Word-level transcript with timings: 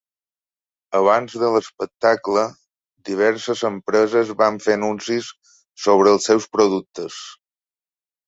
Abans 0.99 1.33
de 1.41 1.49
l'espectacle, 1.55 2.45
diverses 3.11 3.61
empreses 3.69 4.31
van 4.41 4.57
fer 4.65 4.75
anuncis 4.77 5.29
sobre 5.87 6.15
els 6.15 6.31
seus 6.31 6.49
productes. 6.57 7.21